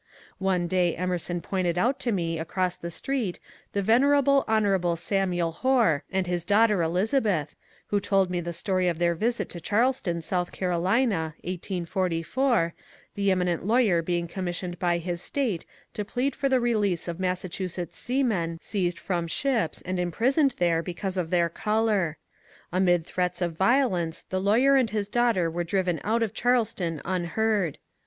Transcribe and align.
One 0.39 0.65
day 0.65 0.95
Emerson 0.95 1.41
pointed 1.41 1.77
out 1.77 1.99
to 1.99 2.11
me 2.11 2.37
HON. 2.39 2.45
SAMUEL 2.47 2.55
HOAR 2.55 2.63
146 2.63 2.75
across 2.75 2.75
the 2.77 2.91
street 2.97 3.39
the 3.73 3.83
venerable 3.83 4.43
Hon. 4.47 4.95
Samuel 4.97 5.51
Hoar 5.51 6.03
and 6.11 6.25
his 6.25 6.43
daughter 6.43 6.81
Elizabeth, 6.81 7.53
and 7.91 8.03
told 8.03 8.31
me 8.31 8.41
the 8.41 8.51
story 8.51 8.87
of 8.87 8.97
their 8.97 9.13
visit 9.13 9.47
to 9.49 9.61
Charleston, 9.61 10.17
S. 10.17 10.25
C. 10.29 10.35
(1844), 10.35 12.73
the 13.13 13.29
eminent 13.29 13.63
lawyer 13.67 14.01
being 14.01 14.27
commis 14.27 14.59
sioned 14.59 14.79
by 14.79 14.97
his 14.97 15.21
State 15.21 15.67
to 15.93 16.03
plead 16.03 16.35
for 16.35 16.49
the 16.49 16.59
release 16.59 17.07
of 17.07 17.19
Massachusetts 17.19 17.99
seamen 17.99 18.57
seized 18.59 18.97
from 18.97 19.27
ships 19.27 19.83
and 19.83 19.99
imprisoned 19.99 20.55
there 20.57 20.81
because 20.81 21.15
of 21.15 21.29
their 21.29 21.47
colour. 21.47 22.17
Amid 22.73 23.05
threats 23.05 23.39
of 23.39 23.55
violence 23.55 24.23
the 24.31 24.41
lawyer 24.41 24.75
and 24.75 24.89
his 24.89 25.07
daughter 25.07 25.51
were 25.51 25.63
driven 25.63 26.01
out 26.03 26.23
of 26.23 26.33
Charleston 26.33 27.03
unheard. 27.05 27.77